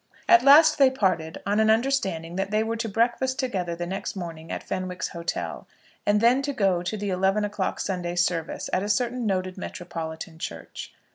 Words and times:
At 0.27 0.41
last 0.43 0.79
they 0.79 0.89
parted 0.89 1.39
on 1.45 1.59
an 1.59 1.69
understanding 1.69 2.35
that 2.35 2.49
they 2.49 2.63
were 2.63 2.75
to 2.75 2.89
breakfast 2.89 3.37
together 3.37 3.75
the 3.75 3.85
next 3.85 4.15
morning 4.15 4.51
at 4.51 4.63
Fenwick's 4.63 5.09
hotel, 5.09 5.67
and 6.07 6.19
then 6.19 6.41
go 6.41 6.81
to 6.81 6.97
the 6.97 7.11
eleven 7.11 7.45
o'clock 7.45 7.79
Sunday 7.79 8.15
service 8.15 8.67
at 8.73 8.81
a 8.81 8.89
certain 8.89 9.27
noted 9.27 9.59
metropolitan 9.59 10.39
church. 10.39 10.91